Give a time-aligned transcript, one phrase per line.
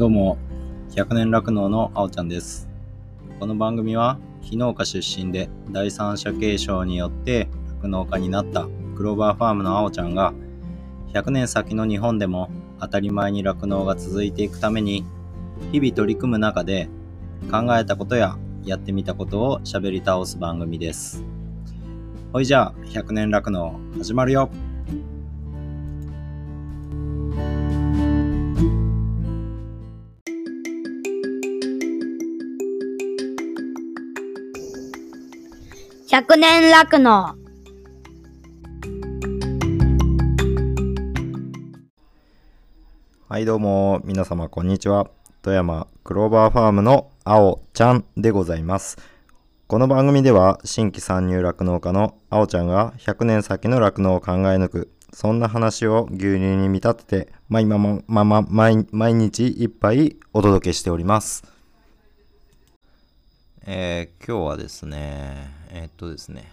[0.00, 0.38] どうも、
[0.92, 2.70] 100年酪農のあおちゃんです。
[3.38, 7.50] この番組は、非農家出身で第三者継承によって
[7.82, 8.66] 酪農家になった
[8.96, 10.32] クローバーファームのあおちゃんが、
[11.12, 12.48] 100年先の日本でも
[12.80, 15.04] 当たり前に酪農が続いていくために、
[15.70, 16.88] 日々取り組む中で
[17.50, 21.22] 考えたことややってみたことを喋り倒す番組です。
[22.32, 24.48] ほいじゃあ、100年酪農始まるよ
[36.30, 37.34] 百年酪農
[43.26, 45.10] はいどうも皆様こんにちは。
[45.42, 48.98] 富山クローバーファームのあおちゃんでございます。
[49.66, 61.42] この番組では新規参入酪農家のあおちゃんが100年先の酪農を考え抜くそんな話を牛乳に見立てて毎まままま毎毎日いっぱいお届けしております。
[63.66, 66.52] えー今日はですねえーっとですね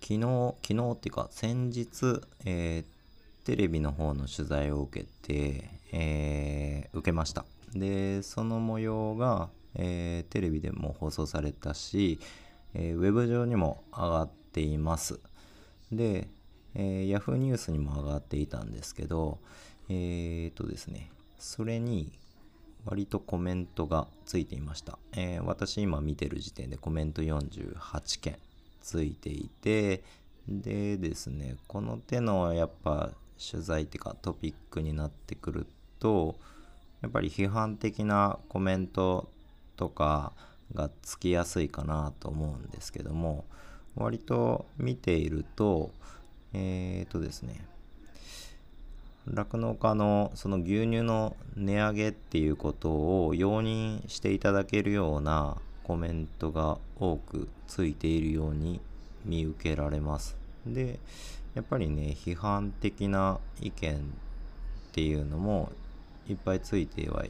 [0.00, 3.00] 昨日昨日っていうか先日、えー
[3.42, 7.46] テレビの方の取材を受けて、えー受けました。
[7.72, 12.20] でその模様が、えーテレビでも放送されたし、
[12.74, 15.18] えーウェブ上にも上がっています。
[15.90, 16.28] で、
[16.74, 19.38] えー、Yahoo ニュースにも上がっていたんですけど
[19.88, 22.12] えー、とですねそれに
[22.84, 28.38] 割とコメントがついていました、え私今見てる時点でコメント48件。
[28.80, 30.02] ついていて
[30.48, 35.66] でですねこの手のやっぱ取材っていうかトピックになってくる
[35.98, 36.36] と
[37.02, 39.28] やっぱり批判的なコメント
[39.76, 40.32] とか
[40.74, 43.44] がつきやすいかなと思うんですけども
[43.96, 45.90] 割と見ていると
[46.52, 47.64] えー、とですね
[49.26, 55.56] 酪農家のその牛乳の値上げっていうことを容認していただけるような
[55.90, 58.80] コメントが多くついているように
[59.24, 60.36] 見受けられます。
[60.64, 61.00] で
[61.56, 63.98] やっぱりね批判的な意見っ
[64.92, 65.72] ていうのも
[66.28, 67.24] いっぱいついては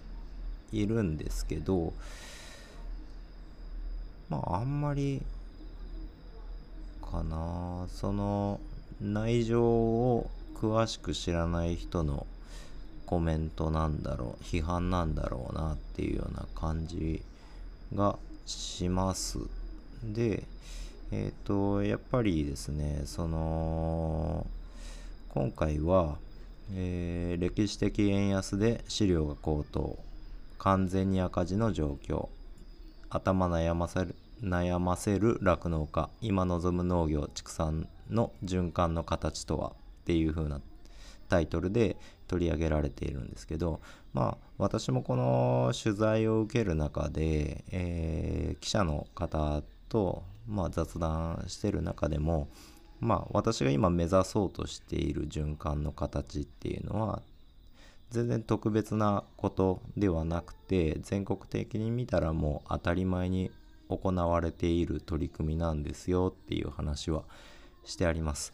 [0.72, 1.94] いるんですけど
[4.28, 5.22] まああんまり
[7.00, 8.60] かなその
[9.00, 12.26] 内情を詳しく知らない人の
[13.06, 17.22] コメントなんだろう批判なんだろうなっていうような感じ
[17.94, 19.38] がします。
[20.02, 20.44] で
[21.12, 24.46] えっ、とやっぱりですねその
[25.28, 26.16] 今回は、
[26.74, 29.98] えー歴史的円安で飼料が高騰。
[30.58, 32.28] 完全に赤字の状況。
[33.08, 36.10] 頭悩ませる悩ませる酪農家。
[36.20, 39.72] 今望む農業畜産の循環の形とはっ
[40.04, 40.60] ていう風な
[41.28, 41.96] タイトルで
[42.30, 43.80] 取り上げられているんですけど
[44.12, 52.48] まあ私もこの取材を受ける中で、えー記者の方と、まあ、雑談してる中でも
[53.00, 57.22] まあ私が今目指そうとしている循環の形っていうのは
[58.10, 63.50] 全然特別なことではなくて全国的に見たらもう当たり前に
[63.88, 67.22] 行われている取り組みなんですよっていう話は
[67.84, 68.52] してあります。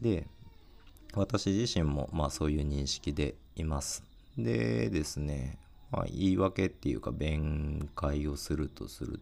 [0.00, 0.26] で
[1.18, 4.02] 私自身もまあそういう認識でいます。
[4.36, 5.58] でですね、
[5.90, 9.20] まあ、言い訳っていうか弁解をするとする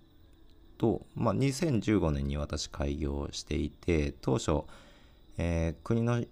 [0.79, 4.63] と、まあ、2015年に私開業していて当初、
[5.39, 6.23] えー国の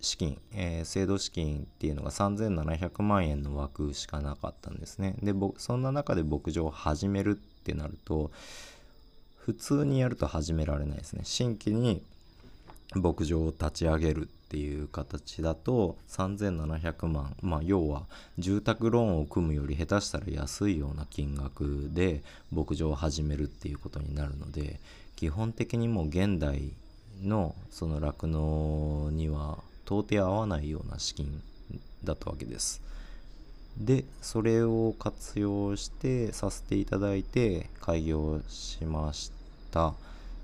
[0.00, 5.14] 資金、えー制度資金っていうのが3700万円の枠しかなかったんですね。
[5.22, 8.30] でそんな中で牧場を始めるってなると
[9.36, 11.22] 普通にやると始められないですね。
[11.24, 12.02] 新規に
[12.94, 18.02] 牧場を立ち上げるっていう形だと3700万まあ要は
[18.38, 24.80] 住宅ローンを組むより下手したら安いような金額で牧場を始めるっていうことになるので
[25.14, 26.72] 基本的にもう現代
[27.22, 31.42] のその酪農には到底合わないような資金
[32.02, 32.80] だったわけです。
[33.76, 39.30] でそれを活用してさせていただいて開業しまし
[39.70, 39.94] たっ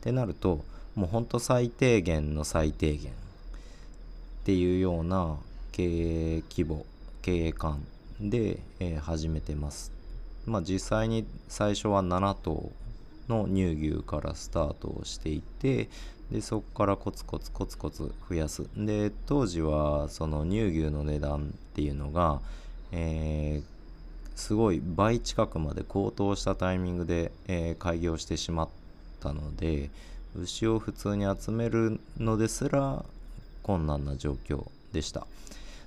[0.01, 0.65] てなると
[0.97, 3.15] もうほんと最低限の最低限っ
[4.45, 5.37] ていうような
[5.71, 6.87] 経営規模
[7.21, 7.85] 経営感
[8.19, 9.93] で、えー始めてます。
[10.47, 12.71] まあ実際に最初は7頭
[13.29, 15.91] の乳牛からスタートをしていて
[16.31, 18.67] でそこからコツコツコツコツ増やす。
[18.75, 22.41] で当時はその乳牛の値段っていうのが、
[22.93, 23.77] えー
[24.35, 28.69] すごい倍近くまで高騰したタイミングで、えー開業してしまっ
[29.21, 29.91] たので
[30.39, 33.05] 牛を普通に集めるのですら
[33.63, 35.27] 困難な状況でした。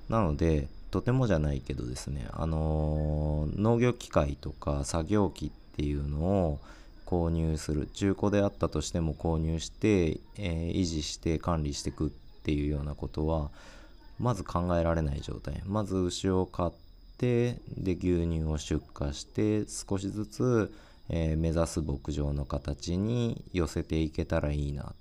[0.10, 6.60] なのでとてもじゃないけどですね、あのー農業機械とか作業機っていうのを
[7.06, 12.10] 購入する中古であったとしても購入して、えー維持して管理していくっ
[12.44, 13.52] ていうようなことは
[14.20, 15.62] まず考えられない状態。
[15.66, 16.74] まず牛を飼っ
[17.18, 20.74] てで牛乳を出荷して少しずつ、
[21.10, 24.94] えー目指す牧場の形に寄せていけたらいいな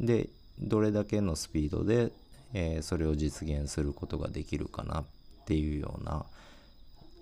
[0.00, 0.28] で
[0.58, 2.12] どれだけのスピードで、
[2.52, 5.04] えーそれを実現することができるかなっ
[5.44, 6.24] ていうような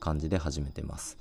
[0.00, 1.16] 感じで始めてます。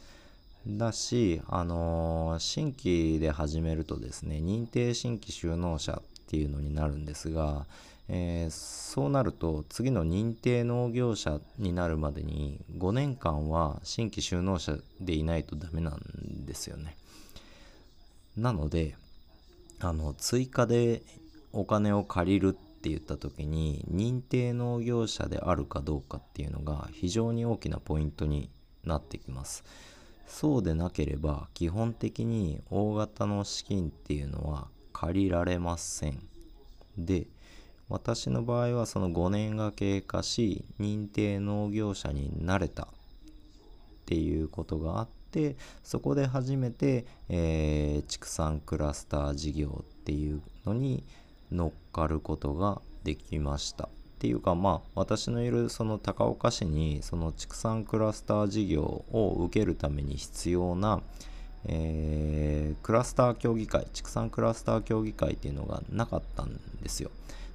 [0.67, 7.65] だし、あのー新規で始めるとですね認定新規就農者っていうのになるんですが、
[8.13, 16.97] えーそうなると次の認定農業者になるまでに5年間は新規就農者でいないとダメなんですよね。
[18.35, 18.97] なので
[19.79, 21.03] あの追加で
[21.53, 28.49] お金を借りるって言った時に認定農業者であるかどうかっていうのが非常に大きなポイントに
[28.83, 29.63] なってきます。
[30.27, 36.19] そうでなければ基本的に大型の資金っていうのは借りられません。
[36.97, 37.27] で
[37.91, 42.87] 私の場合はその5年が経過し認定農業者になれたっ
[44.05, 51.03] ていうことがあってそこで初めて、えー畜産クラスター事業っていうのに
[51.51, 53.89] 乗っかることができましたっ
[54.19, 61.01] ていうかまあ私のいるその高岡市にその畜産クラスター事業を受けるために必要な、
[61.65, 67.11] えークラスター協議会畜産クラスター協議会っていうのがなかったんですよ。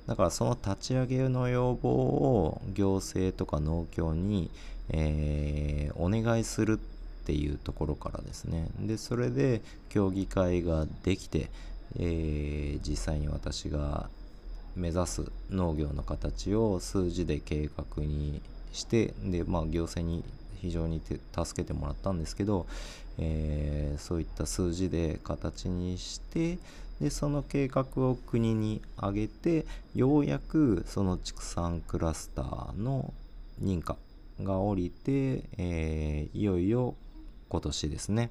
[0.06, 4.50] だからその立ち上げの要望を行政とか農協に、
[4.90, 8.68] えーお願いするっていうところからですね。
[8.78, 11.50] でそれで協議会ができて、
[11.98, 14.08] えー実際に私が
[14.76, 18.42] 目指す農業の形を数字で計画に
[18.72, 20.22] してでまあ行政に
[20.60, 22.66] 非常に助けてもらったんですけど、
[23.18, 26.58] えーそういった数字で形にして
[27.00, 33.12] でその計画を国に上げてようやくその畜産クラスターの
[33.62, 33.96] 認可
[34.42, 36.94] が下りて、えーいよいよ
[37.48, 38.30] 今年ですね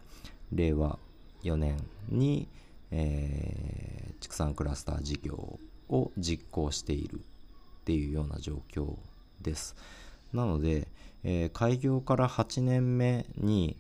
[0.52, 1.00] 令和
[1.44, 1.78] 4年
[2.10, 2.48] に、
[2.92, 5.60] えー畜産クラスター事業
[5.90, 7.20] を実行しているっ
[7.84, 8.96] ていうような状況
[9.42, 9.76] です。
[10.34, 10.88] なので、
[11.24, 13.78] えー開業から8年目に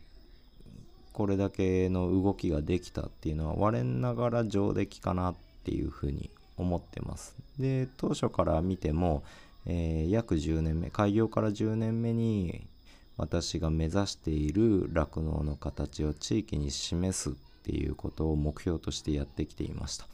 [1.15, 7.37] これだけの動きができたっていうのは我ながら上出来かなっていうふうに思ってます。
[7.57, 9.23] で当初から見ても、
[9.65, 12.67] えー約10年目開業から10年目に
[13.15, 17.33] 私が目指している酪農の形を地域に示すっ
[17.63, 20.07] ていうことを目標としてやってきていました。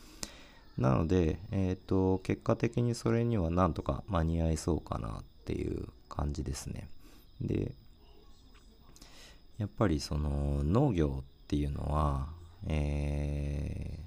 [0.78, 6.88] なので、えー、と結果的にそれにはなんとか間に合いそうかなっていう感じですね。
[7.42, 7.72] で
[9.62, 12.30] やっぱりその農業っていうのは、
[12.68, 14.02] えー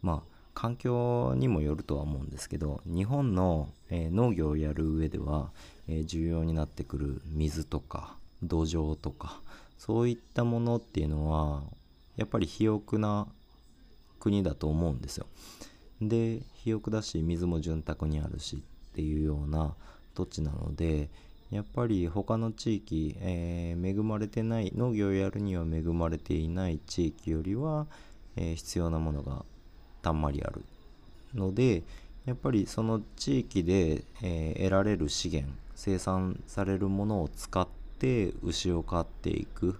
[0.00, 5.50] まあ環境にもよるとは思うんですけど日本の、えー農業をやる上では、
[5.88, 9.42] えー重要になってくる水とか土壌とか
[9.76, 11.64] そういったものっていうのは
[12.16, 13.26] やっぱり肥沃な
[14.20, 15.26] 国だと思うんですよ。
[16.00, 19.74] で肥沃だし水も潤沢にあるしっていうような
[20.14, 21.10] 土地なので
[21.54, 27.86] やっぱり他の地域、えー恵まれてない農業をやるには恵まれていない地域よりは、
[28.34, 29.44] えー必要なものが
[30.02, 30.64] たんまりある
[31.32, 31.84] ので
[32.26, 37.68] やっぱりその地域で、えー得られる資源生産されるものを使っ
[38.00, 39.74] て牛を飼っていくっ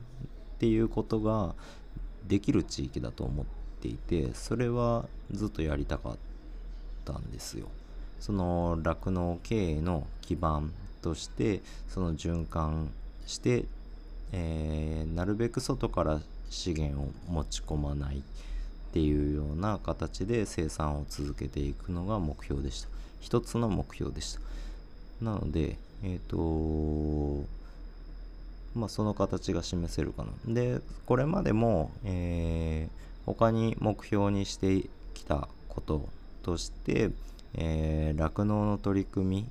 [0.59, 1.57] ていうことが
[2.29, 3.47] できる地域だと思っ
[3.81, 6.17] ていてそれはずっとやりたかっ
[7.05, 7.67] たんですよ。
[8.21, 10.73] その酪農経営の基盤
[11.05, 12.91] としてその循環
[13.27, 13.67] して、
[14.33, 18.21] えーなるべく外から資源を持ち込まないっ
[18.93, 22.89] ていうような形で生産を続けていくのが目標でした。
[23.21, 24.41] 一つの目標でした。
[25.25, 27.45] なのでえっ、と
[28.75, 30.55] まあその形が示せるかな。
[30.55, 36.09] でこれまでも、えー他に目標にしてきたこと
[36.43, 37.11] として
[37.55, 39.47] えー酪農の取り組み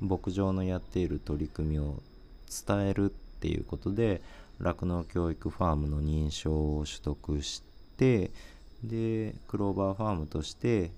[0.00, 2.02] 牧場のやっている取り組みを
[2.66, 3.08] 伝えるっ
[3.40, 4.22] ていうことで
[4.58, 7.62] 酪農教育ファームの認証を取得し
[7.96, 8.30] て
[8.82, 10.90] でクローバーファームとして、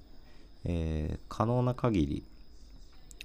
[0.64, 2.24] えー可能な限り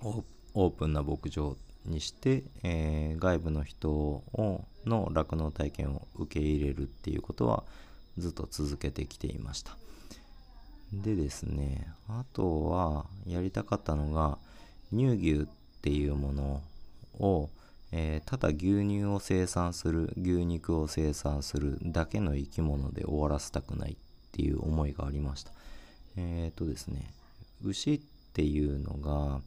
[0.03, 7.63] オープンな牧場にして、えー外部の人をの酪農体験を受け入れるっていうことは
[8.17, 9.75] ずっと続けてきていました。
[10.91, 14.37] でですね、あとはやりたかったのが
[14.91, 16.61] 乳牛ってっていうもの
[17.19, 17.49] を、
[17.91, 23.95] えーただ牛乳を生産する牛肉を生産するだけの生き物で終わらせたくないっ
[24.31, 25.51] ていう思いがありました。
[26.15, 27.11] えっ、とですね
[27.61, 28.01] 牛っ
[28.33, 29.41] ていうのが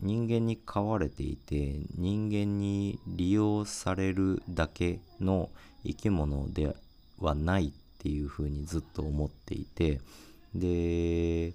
[0.00, 5.50] 人間に飼われていて人間に利用されるだけの
[5.84, 6.76] 生き物で
[7.18, 10.00] はないっていうふうにずっと思っていて
[10.54, 11.52] で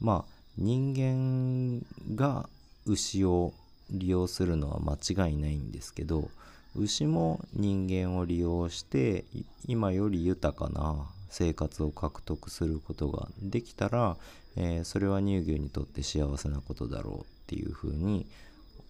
[0.00, 2.48] まあ人間が
[2.90, 3.52] 牛を
[3.90, 4.94] 利用するのは間
[5.28, 6.28] 違いないんですけど
[6.76, 9.24] 牛も人間を利用して
[9.66, 14.16] 今より豊かな生活を獲得することができたら、
[14.56, 18.26] えーそれは乳牛にとって幸せなことだろうっていうふうに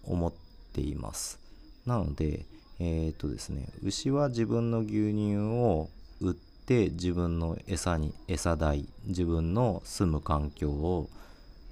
[0.03, 0.33] 思っ
[0.73, 1.39] ています。
[1.85, 2.45] なので
[2.79, 5.89] えっ、とですね牛は自分の牛乳を
[6.19, 11.09] 売って自分の餌に餌代自分の住む環境を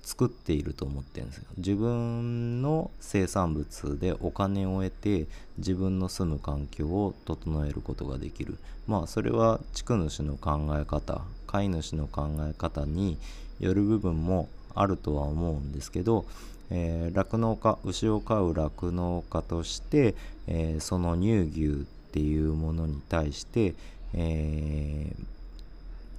[0.03, 1.45] 作っていると思ってるんですよ。
[1.57, 5.27] 自分の生産物でお金を得て
[5.57, 8.57] 自分の住む環境を整えることができる。
[8.87, 13.17] まあそれは畜主の考え方飼い主の考え方に
[13.59, 16.25] よる部分もあるとは思うんですけど
[16.71, 20.15] えー酪農家牛を飼う酪農家として、
[20.47, 23.75] えーその乳牛っていうものに対して、
[24.13, 25.25] えー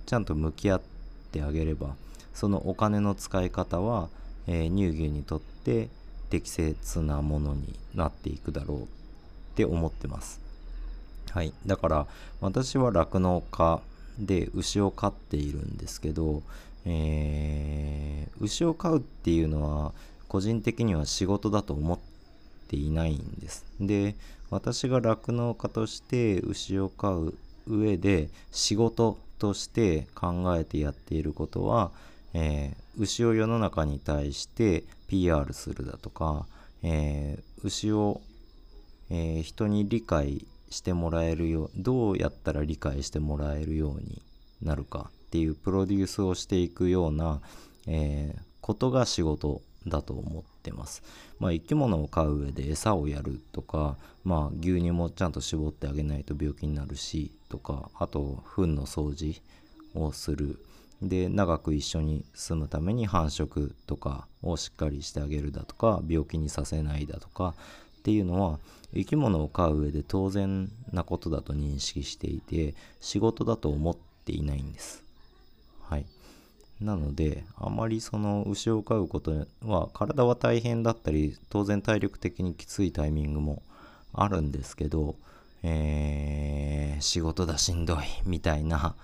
[0.06, 0.80] ちゃんと向き合っ
[1.30, 1.94] てあげれば
[2.34, 4.08] そのお金の使い方は、
[4.46, 5.88] えー乳牛にとって
[6.30, 8.86] 適切なものになっていくだろうっ
[9.56, 10.40] て思ってます。
[11.30, 12.06] はい、だから
[12.40, 13.80] 私は酪農家
[14.18, 16.42] で牛を飼っているんですけど、
[16.84, 19.92] えー牛を飼うっていうのは
[20.28, 21.98] 個人的には仕事だと思っ
[22.68, 23.66] ていないんです。
[23.80, 24.14] で
[24.50, 27.34] 私が酪農家として牛を飼う
[27.66, 31.90] 上で仕事として考えてやっていることは、
[32.34, 36.46] えー牛を世の中に対して PR するだとか、
[36.82, 38.20] えー牛を
[39.10, 44.22] えー人に理解してもらえるようどうやったら理解してもらえるように
[44.62, 47.40] なるかっていうプロデュースをしていくような、
[47.86, 51.02] えことが仕事だと思ってます。
[51.38, 59.40] まあ、生き物を飼う上で餌をやるとか、まあ、牛乳もちゃんと絞ってあげないと病気になるしとかあと糞の掃除
[59.94, 60.58] をする
[61.02, 67.54] で長く一緒に住むために繁殖とかをしっかりしてあげるだとか病気にさせないだとか
[68.00, 68.58] っていうのは
[68.94, 75.02] 生き物を飼う上で当然なことだと認識していて仕事だと思っていないんです。
[75.82, 76.06] はい。
[76.80, 83.62] なのであまりその牛を飼うことは体は大変だったり当然体力的にきついタイミングも
[84.14, 85.14] あるんですけど、
[85.62, 88.94] えー仕事だしんどいみたいな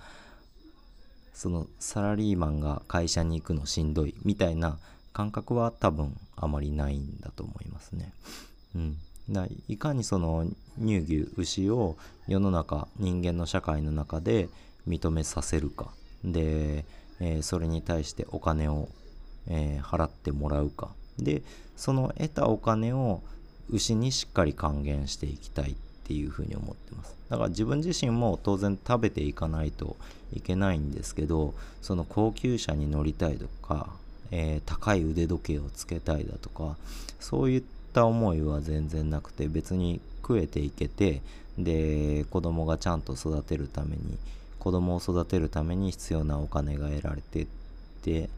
[1.37, 4.79] そのサラリーマンが会社に行くのしんどいみたいな
[5.13, 8.11] 感覚は多分あまりないんだと思いますね。
[8.75, 8.97] うん、
[9.29, 10.47] だいかにその
[10.79, 11.95] 乳牛牛を
[12.27, 14.49] 世の中人間の社会の中で
[14.87, 15.91] 認めさせるか
[16.23, 16.85] で、
[17.19, 18.89] えーそれに対してお金を、
[19.47, 20.89] えー払ってもらうか
[21.19, 21.43] で
[21.75, 23.21] その得たお金を
[23.69, 25.75] 牛にしっかり還元していきたい
[26.07, 27.13] っていうふうに思ってます。
[27.29, 29.97] だから自分自身も当然食べていかないと
[30.33, 33.89] いけないんですけどその高級車に乗りたいとか、
[34.31, 36.77] えー高い腕時計をつけたいだとか
[37.19, 41.21] そういった思いは全然なくて別に食えていけて
[41.57, 44.17] で子供がちゃんと育てるために
[44.59, 47.47] 子供を育てるために必要なお金が得られてっ
[48.01, 48.29] て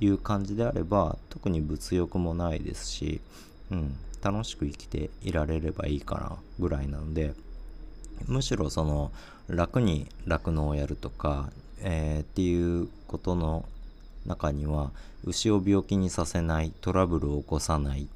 [0.00, 3.20] いう感じであれば特に物欲もないですし、
[3.72, 7.34] うん、楽しく生きていられればいいかなぐらいなので
[8.26, 9.12] むしろその
[9.48, 13.64] 楽に酪農をやるとか、えーっていうことの
[14.26, 14.90] 中には
[15.24, 18.08] 牛を病気にさせないトラブルを起こさない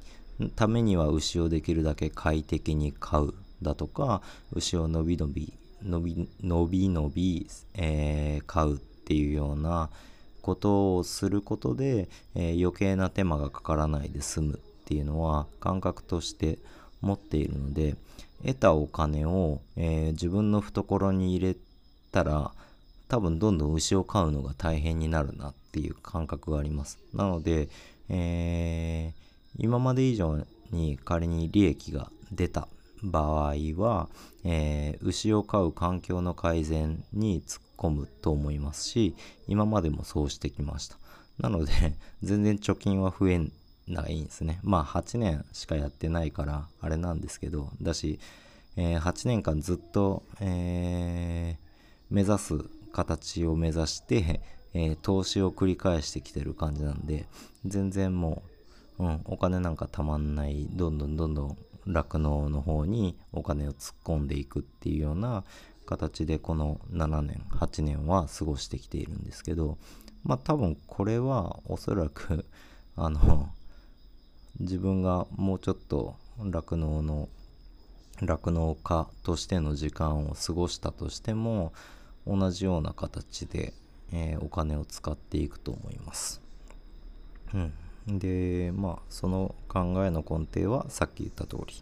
[0.55, 9.89] ためには牛をできるだけ快適に飼うだとか牛をのびのびのびのびのび、えー飼うっていうような
[10.41, 14.59] ことをすることで、えー余計な手間がかからないで済む。
[14.83, 16.59] っていうのは感覚として
[16.99, 17.95] 持っているので
[18.45, 21.55] 得たお金を、えー自分の懐に入れ
[22.11, 22.51] たら
[23.07, 26.99] 多分どんどん牛を飼うのが大変になるなっていう感覚があります。
[27.13, 27.69] なので、
[28.09, 29.23] えー
[29.59, 30.39] 今まで以上
[30.71, 32.67] に仮に利益が出た
[33.03, 34.09] 場合は、
[34.43, 39.15] えー牛を飼う環境の改善に突っ込むと思いますし
[39.47, 40.97] 今までもそうしてきました。
[41.39, 41.71] なので
[42.21, 43.41] 全然貯金は増え
[43.87, 44.59] ないんですね。
[44.63, 48.19] まあ8年しかやってないからあれなんですけどだし、
[48.77, 51.63] えー8年間ずっと、えー
[52.09, 52.59] 目指す
[52.91, 54.41] 形を目指して、
[54.73, 57.25] えー投資を繰り返してきてる感じなんで
[57.65, 58.43] 全然も
[58.99, 65.43] う、うん、お金なんかたまんないどんどんどんどん酪農の方にお金を突っ込んでいくっていうような
[65.85, 69.77] 形でこの7年8年は過ごしてきているんですけど
[70.23, 72.45] まあ多分これはおそらく
[72.95, 73.49] あの
[74.59, 77.29] 自分がもうちょっと酪農の
[78.21, 81.73] 酪農家としての時間を過ごしたとしても
[82.27, 83.73] 同じような形で、
[84.11, 86.41] えー、お金を使っていくと思います。
[87.53, 91.73] うん、でまあその考えの根底はさっき言った通り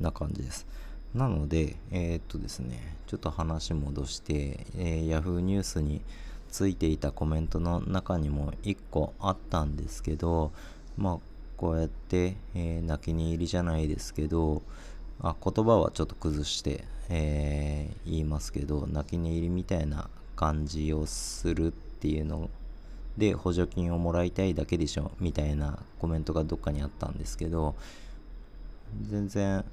[0.00, 0.66] な感じです。
[1.14, 6.02] なのでえー、っとですねちょっと話戻して、えー、Yahoo ニュースに
[6.50, 10.52] ついていたコメントの中にも1個あったんですけど
[10.96, 11.31] まあ
[11.62, 14.62] こうやって、えー、泣きに入りじゃないですけど
[15.20, 22.50] あ言葉はちょっと崩して、えー、言いますけど泣き寝入りみたいな感じをするっていうの
[23.16, 27.76] で補助金をもらいたいだけでしょみたいなコメントがどっかにあったんですけど
[29.08, 29.64] 全然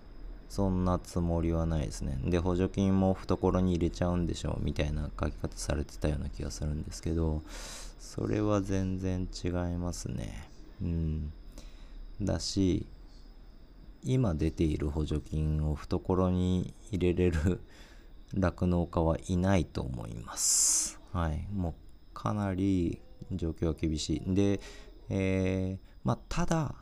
[0.48, 2.20] そんなつもりはないですね。
[2.24, 7.42] で補助金も懐に入れちゃうんでしょみたいな書き方されてたような気がするんですけど
[8.00, 10.50] それは全然違いますね。
[10.84, 11.34] うん。
[12.22, 12.88] だし
[14.04, 17.62] 今出ている補助金を懐に入れれる
[18.34, 21.00] 酪農家はいないと思います。
[21.12, 21.48] はい。
[21.52, 21.74] もう
[22.14, 24.36] かなり状況は厳しい。
[24.36, 24.60] で、
[25.10, 26.76] えー、まあ、ただ、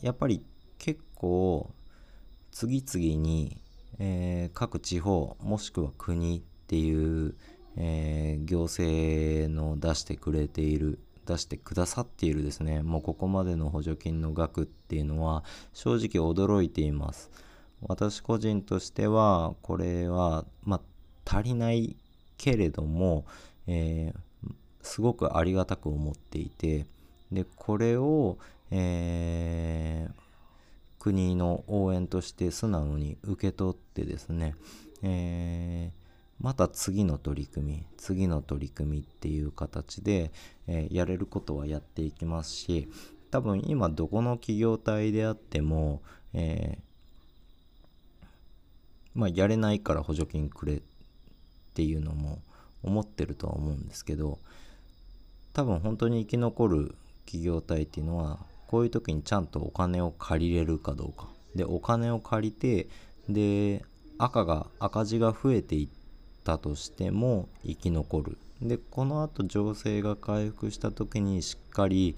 [0.00, 0.42] やっぱり
[0.78, 1.74] 結構
[2.50, 3.60] 次々に、
[3.98, 7.34] えー、各地方もしくは国っていう、
[7.76, 12.82] えー、行政の出してくれている出してくださっているですね。
[12.82, 17.30] もうここまでの補助金の額っていうのは正直驚いています。
[17.82, 20.80] 私個人としてはこれはまあ
[21.38, 21.96] 足りない
[22.38, 23.26] けれども、
[23.66, 24.52] えー、
[24.82, 26.86] すごくありがたく思っていて
[27.30, 28.38] でこれを、
[28.70, 30.12] えー、
[30.98, 34.54] 国の応援として素直に受け取ってですね、
[35.02, 36.05] えー
[36.40, 40.30] また次の取り組み次の取り組みっていう形で、
[40.66, 42.88] えー、やれることはやっていきますし
[43.30, 46.02] 多分今どこの企業体であっても、
[46.34, 48.26] えー、
[49.14, 50.82] まあ、やれないから補助金くれっ
[51.74, 52.38] ていうのも
[52.82, 54.38] 思ってるとは思うんですけど
[55.52, 56.94] 多分本当に生き残る
[57.24, 61.28] 企業体っていうのはこういう時にちゃんとお金を借りれるかどうか。
[61.54, 62.88] でお金を借りて
[63.28, 63.84] で
[64.18, 65.95] 赤が赤字が増えていって
[66.52, 68.38] ったとしても生き残る。
[68.62, 72.14] でこのあと情勢が回復した時にしっかり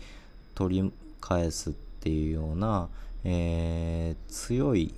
[0.55, 2.89] 取り返すっていうような、
[3.25, 4.95] えー、強い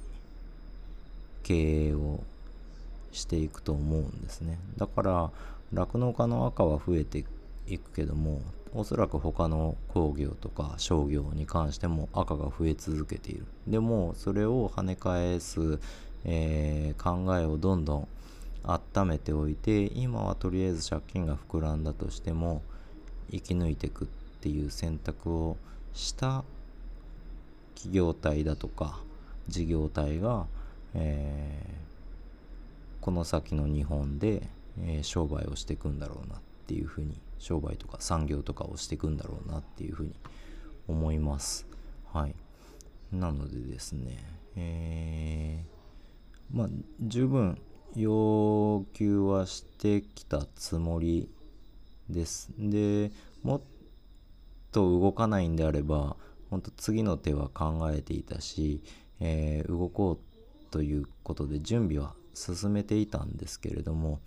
[1.42, 2.20] 経営を
[3.12, 4.58] していくと思うんですね。
[4.76, 5.30] だから
[5.72, 7.24] 酪農家の赤は増えて
[7.68, 8.42] いくけども
[8.74, 13.46] おそらく他の工業とか商業に関しても赤が増え続けている。
[13.66, 15.78] でもそれを跳ね返す、
[16.24, 18.08] えー、考えをどんどん
[18.64, 22.62] 温めておいて今はとりあえず借金が膨らんだとしても
[23.30, 24.08] 生き抜いていくっ
[24.40, 25.56] ていう選択を
[25.92, 26.44] した
[27.74, 29.00] 企業体だとか
[29.48, 30.46] 事業体が、
[30.94, 34.42] えー、この先の日本で、
[34.82, 40.14] えー、商売をしていくんだろうなっていうふうに商売とか産業とかをしていくんだろうなっていうふうに
[40.88, 41.66] 思います。
[42.12, 42.34] はい。
[43.12, 44.18] なのでですね、
[44.56, 46.68] えー、まあ
[47.00, 47.58] 十分
[47.96, 51.28] 要求はしてきたつもり
[52.08, 52.50] です。
[52.58, 53.10] で
[53.42, 53.60] もっ
[54.72, 56.16] と動かないんであれば
[56.50, 58.82] 本当次の手は考えていたし、
[59.20, 64.20] えー、動こうということで準備は進めていたんですけれども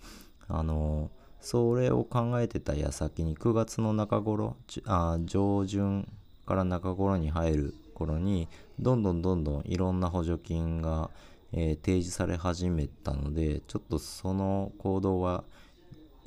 [0.48, 6.08] あのそれを考えてた矢先に9月の中頃あ上旬
[6.46, 8.48] から中頃に入る頃に
[8.78, 11.10] どんどんどんどんいろんな補助金が
[11.56, 15.44] え、提示され始めたのでちょっとその行動は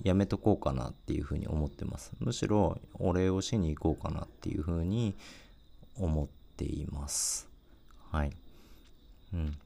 [0.03, 2.13] やめとこうかなっていうふうに思ってます。
[2.19, 5.15] むしろお礼をしに行こうかなっていうふうに
[5.97, 7.49] 思っています。
[8.11, 8.31] はい。
[9.33, 9.57] うん。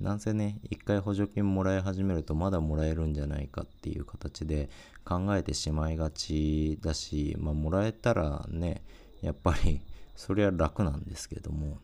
[0.00, 4.70] なんせね一回補助金もらい始めるとまだもらえるんじゃないかっていう形で
[5.04, 8.82] 考えてしまいがちだしまあもらえたらね
[9.20, 9.82] やっぱり
[10.16, 11.78] それは楽なんですけども。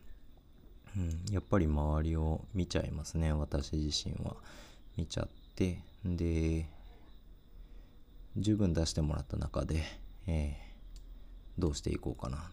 [0.97, 4.37] うん、やっぱり周りを見ちゃいますね私自身は。
[4.97, 6.67] 見ちゃってで
[8.37, 9.83] 十分出してもらった中で、
[10.27, 12.51] えー、どうしていこうかな。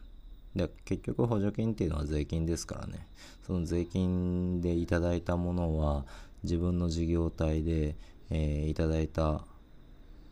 [0.56, 3.08] で結局補助金っていうのは税金ですからね。
[3.46, 6.06] その税金でいただいたものは
[6.44, 7.96] 自分の事業体で、
[8.30, 9.42] えー、いただいた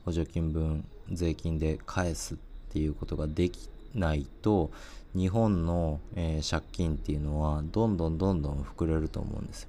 [0.06, 2.38] 補助金分税金で返すっ
[2.70, 4.72] ていうことができないと
[5.16, 9.68] 日本の、えー借金っていうのはどんどんどんどん膨れると思うんです。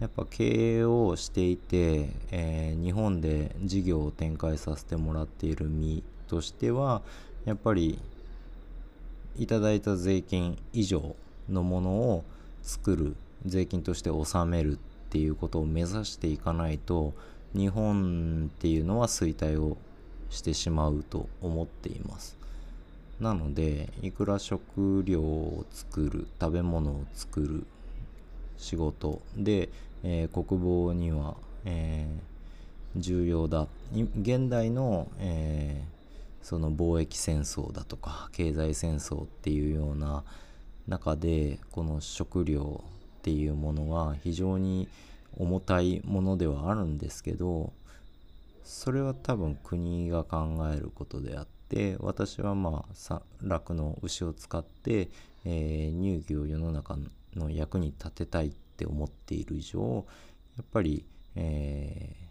[0.00, 7.02] やっぱ経営をしていて、えー日本で事業を展開させてもらっている身としては
[7.44, 7.98] やっぱり
[9.36, 11.16] いただいた税金以上
[11.48, 12.24] のものを
[12.62, 14.76] 作る税金として納めるっ
[15.10, 17.14] ていうことを目指していかないと
[17.54, 19.76] 日本っていうのは衰退を
[20.28, 22.39] してしまうと思っています
[23.20, 27.66] なのでいくら食料を作る食べ物を作る
[28.56, 29.20] 仕事。
[29.36, 29.68] で、
[30.02, 32.30] えー国防には、えー
[32.96, 33.68] 重要だ。
[33.92, 36.00] 現代の、えー
[36.42, 40.24] その貿易戦争だとか経済戦争っていうような
[40.88, 42.82] 中でこの食料
[43.18, 44.88] っていうものは非常に
[45.36, 47.72] 重たいものではあるんですけど
[48.64, 55.08] それは多分国が考えることであってで私はまあさ酪農牛を使って、
[55.44, 56.98] えー乳牛を世の中
[57.34, 60.04] の役に立てたいって思っている以上
[60.56, 61.04] やっぱり、
[61.36, 62.30] えー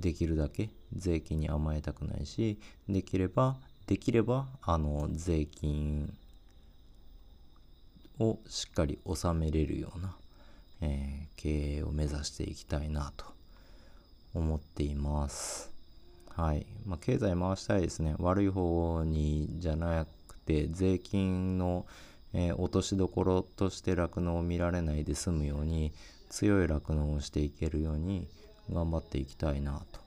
[0.00, 3.56] できるだけ税金に甘えたくないしできれば
[3.88, 6.14] できればあの税金
[8.20, 10.16] をしっかり納めれるような、
[10.82, 13.24] えー経営を目指していきたいなと
[14.34, 15.77] 思っています。
[16.38, 16.64] はい。
[16.86, 18.14] まあ、経済回したいですね。
[18.18, 21.84] 悪い方にじゃなくて、税金の、
[22.32, 25.92] えー落としどころとして酪農を見られないで済むように、
[26.30, 28.28] 強い酪農をしていけるように
[28.72, 30.00] 頑張っていきたいなと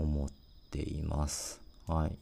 [0.00, 0.28] 思っ
[0.72, 1.60] ています。
[1.86, 2.16] はい。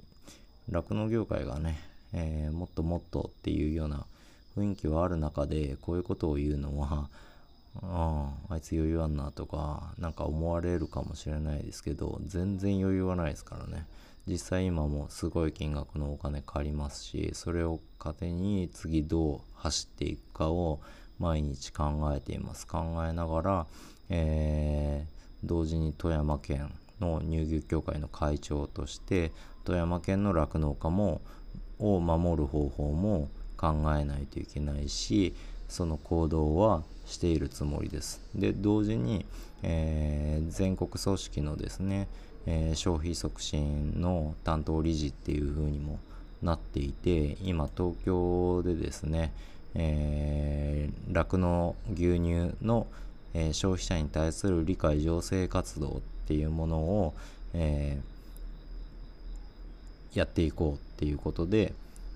[0.71, 1.81] 酪農業界がね、
[2.13, 4.05] えーもっともっとっていうような
[4.59, 7.09] 雰囲気はある中で、こういうことを言うのは、
[7.81, 13.87] ああ、あいつ余裕あんなとか、なんか思われるかもしれないですけど、全然余裕はないですからね。
[14.27, 20.81] 実際今もすごい金額のお金借りますし、それを糧に次どう走っていくかを
[21.19, 22.67] 毎日考えています。
[22.67, 23.67] 考えながら、
[24.11, 29.33] えー同時に富山県の乳牛協会の会長として、
[29.65, 31.21] 富山県の酪農家も、
[31.79, 35.35] を守る方法も考えないといけないし
[35.69, 38.21] その行動はしているつもりです。
[38.35, 39.25] で同時に、
[39.63, 42.09] えー全国組織のですね、
[42.47, 45.99] えー消費促進の担当理事っていう風にも
[46.43, 49.33] なっていて今東京でですね
[49.75, 52.87] え酪農、牛乳の、
[53.35, 57.15] え消費者に対する理解醸成活動っていうものを、
[57.55, 58.13] えー
[60.15, 61.73] やっていこうっていうことで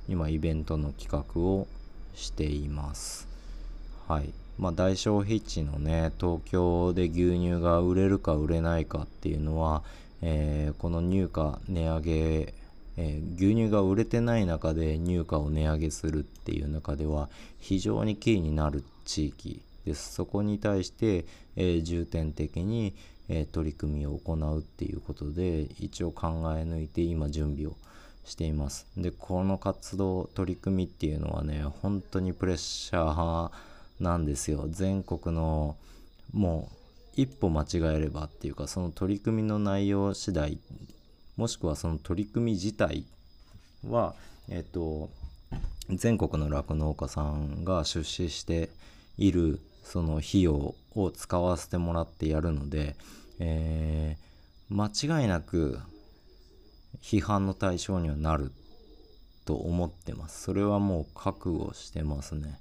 [0.09, 1.67] 今イベントの企画を
[2.15, 3.27] しています
[4.07, 9.83] はいまあ大消費地のね東京で牛乳が売れるか売れないかっていうのは、
[10.23, 12.55] えーこの入荷値上げ
[12.97, 17.29] えー牛乳が売れてない中で入荷を値上げするっていう中では
[17.61, 20.15] 非常にキーになる地域です。
[20.15, 22.95] そこに対して、えー重点的に、
[23.29, 27.77] えー取り組みを行うっていうことで一応考え抜いて今準備を
[28.25, 28.87] しています。
[28.97, 33.51] でこの活動取り組みっていうのはね本当にプレッシャー
[34.01, 35.77] なんですよ全国の
[36.33, 36.69] も
[37.17, 40.59] う一歩間違えればっていうかその取り組みの内容次第
[41.37, 43.05] もしくはその取り組み自体
[43.89, 44.15] は
[44.49, 45.11] えっと
[45.89, 48.71] 全国の酪農家さんが出資して
[49.17, 52.97] いるその費用を使わせてもらってやるので、
[53.39, 54.27] えー
[54.69, 55.79] 間違いなく
[57.01, 58.51] 批判の対象にはなる
[59.45, 60.43] と思ってます。
[60.43, 62.59] それはもう覚悟してますね。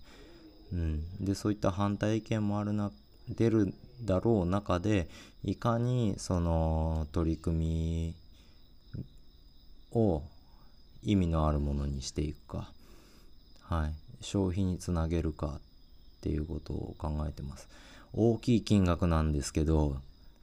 [0.74, 2.92] うん、でそういった反対意見もあるな
[3.30, 3.74] 出る
[4.04, 5.08] だろう中で
[5.44, 8.16] いかにその取り組み
[9.94, 10.22] を
[11.04, 12.70] 意味のあるものにしていくか、
[13.62, 15.60] はい、消費につなげるかっ
[16.22, 17.70] ていうことを考えてます。
[18.14, 19.98] 大きい金額なんですけど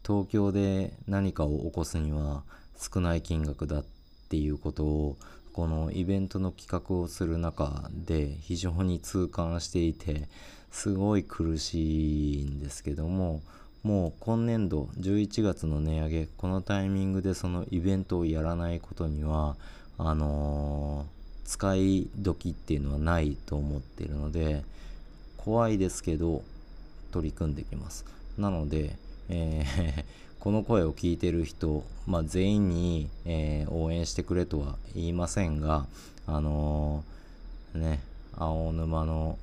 [0.06, 2.42] 東京で何かを起こすには
[2.78, 3.84] 少ない金額だっ
[4.28, 5.16] ていうことを
[5.52, 10.28] このイベントの企画をする中で非常に痛感していて
[10.70, 13.42] すごい苦しいんですけども
[13.82, 19.56] もう今年度11月の値上げこのタイミングでそのイベントをやらないことには
[19.98, 24.64] あのー使い時っていうのはないと思っているので
[25.36, 26.42] 怖いですけど
[27.10, 28.06] 取り組んできます。
[28.38, 28.96] なので、
[29.28, 30.04] えー
[30.42, 35.86] この声を聞いてる人、まあ、全員に、えー応援してくれとは言いませんが
[36.26, 38.00] あのーね
[38.36, 39.38] 青沼の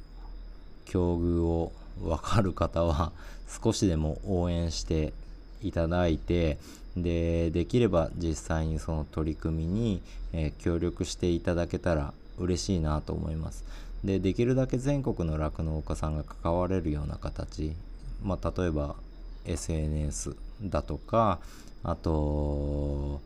[0.84, 3.14] 境遇を分かる方は
[3.48, 5.14] 少しでも応援して
[5.62, 6.58] いただいて
[6.98, 10.02] でできれば実際にその取り組みに、
[10.34, 13.64] えー協力していただけたら嬉しいなと思います。
[14.04, 17.72] でできるだけ全国の酪農家さんが関われるような形、
[18.22, 18.98] まあ、例えば
[19.46, 21.40] SNS だとか
[21.84, 23.22] あと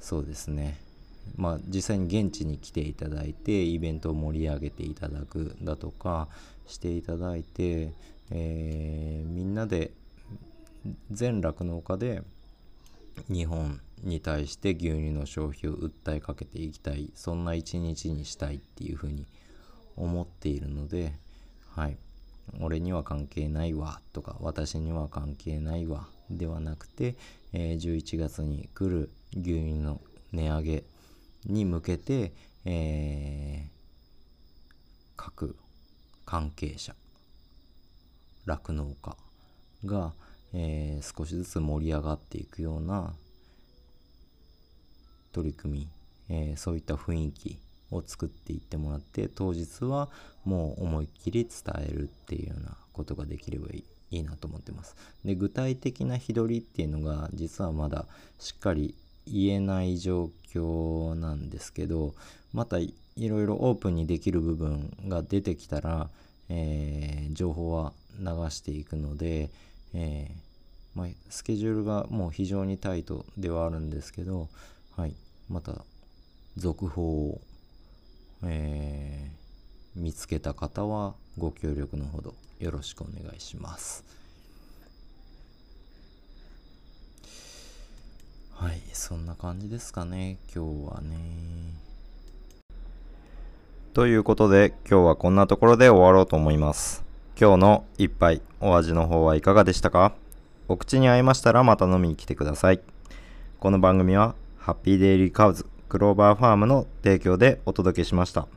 [0.00, 0.78] そうですね。
[1.36, 6.28] まあ実際に現地に来ていただいてイベントを盛り上げていただくだとか
[6.66, 7.92] していただいて、
[8.30, 9.90] えーみんなで
[11.10, 12.22] 全酪農家で
[13.28, 19.24] 日本に対して牛乳の消費を訴えかけていきたいそんな一日にしたいっていうふうに
[19.96, 21.14] 思っているので
[21.70, 21.96] はい。
[22.60, 27.16] 俺には関係ないわとか私には関係ないわではなくて、
[27.52, 30.00] えー11月に来る牛乳の
[30.32, 30.84] 値上げ
[31.46, 32.32] に向けて、
[32.64, 33.74] えー
[35.16, 35.56] 各
[36.26, 36.94] 関係者
[38.46, 39.16] 酪農家
[39.84, 40.12] が、
[40.52, 43.14] えー少しずつ盛り上がっていくような
[45.32, 45.88] 取り組み、
[46.28, 47.58] えーそういった雰囲気
[47.90, 50.08] を作っていってもらって当日は
[50.44, 53.84] もう思いっきり伝えるっていうようなことができればいい
[54.14, 54.96] いいなと思ってます。
[55.24, 58.06] で具体的な日取りっていうのが実はまだ
[58.38, 58.94] しっかり
[59.26, 62.14] 言えない状況なんですけど
[62.52, 66.08] またいろいろオープンにできる部分が出てきたら、
[66.48, 69.50] えー情報は流していくので、
[69.92, 74.48] えーまあ、スケジュールがもう非常にタイトではあるんですけど、
[74.96, 75.14] はい、
[75.48, 75.84] また
[76.56, 77.40] 続報を、
[78.44, 79.43] えー
[79.94, 84.04] 見つけた方はご協力のほどよろしくお願いします。
[88.52, 91.74] はい、そんな感じですかね、今日はね。
[93.92, 97.04] ということで、今日はこんなところで終わろうと思います。
[97.38, 100.14] 今日の一杯、お味の方はいかがでしたか？
[100.68, 102.80] お口に合いましたらまた飲みに来てください。
[103.60, 108.48] この番組は、ハッピーデイリーカウズクローバーファームの提供でお届けしました。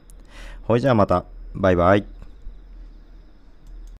[0.67, 1.23] ほいじゃあまた、
[1.55, 2.16] バイバイ。